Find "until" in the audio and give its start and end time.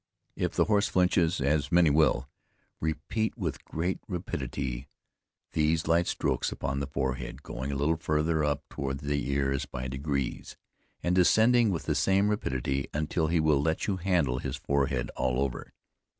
12.95-13.27